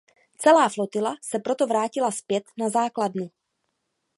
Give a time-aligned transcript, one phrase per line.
[0.37, 3.29] Celá flotila se proto vrátila zpět na základnu.